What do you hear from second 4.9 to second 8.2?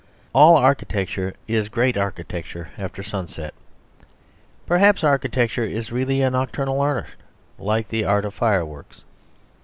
architecture is really a nocturnal art, like the